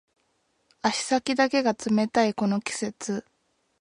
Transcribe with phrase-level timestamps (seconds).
[0.81, 3.23] 足先だけが冷たいこの季節